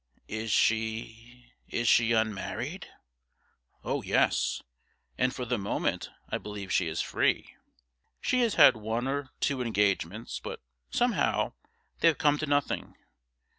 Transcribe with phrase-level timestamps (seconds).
[0.27, 2.87] 'Is she is she unmarried?'
[3.83, 4.63] 'Oh, yes!
[5.15, 7.53] and for the moment I believe she is free.
[8.19, 10.59] She has had one or two engagements, but,
[10.89, 11.53] somehow,
[11.99, 12.95] they have come to nothing.